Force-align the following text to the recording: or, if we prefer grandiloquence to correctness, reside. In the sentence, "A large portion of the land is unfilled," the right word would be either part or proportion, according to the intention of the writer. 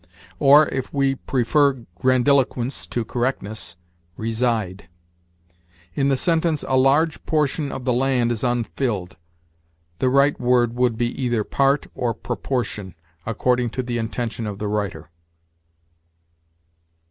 or, 0.39 0.67
if 0.69 0.91
we 0.91 1.13
prefer 1.13 1.85
grandiloquence 1.93 2.87
to 2.87 3.05
correctness, 3.05 3.75
reside. 4.17 4.89
In 5.93 6.09
the 6.09 6.17
sentence, 6.17 6.65
"A 6.67 6.75
large 6.75 7.23
portion 7.27 7.71
of 7.71 7.85
the 7.85 7.93
land 7.93 8.31
is 8.31 8.43
unfilled," 8.43 9.17
the 9.99 10.09
right 10.09 10.39
word 10.39 10.73
would 10.73 10.97
be 10.97 11.11
either 11.21 11.43
part 11.43 11.85
or 11.93 12.15
proportion, 12.15 12.95
according 13.27 13.69
to 13.69 13.83
the 13.83 13.99
intention 13.99 14.47
of 14.47 14.57
the 14.57 14.67
writer. 14.67 15.11